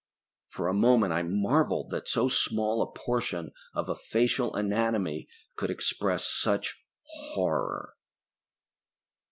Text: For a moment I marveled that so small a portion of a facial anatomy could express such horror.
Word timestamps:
For 0.47 0.67
a 0.67 0.73
moment 0.73 1.13
I 1.13 1.21
marveled 1.21 1.91
that 1.91 2.07
so 2.07 2.27
small 2.27 2.81
a 2.81 2.91
portion 2.91 3.51
of 3.75 3.87
a 3.87 3.93
facial 3.93 4.51
anatomy 4.55 5.27
could 5.55 5.69
express 5.69 6.25
such 6.25 6.83
horror. 7.03 7.93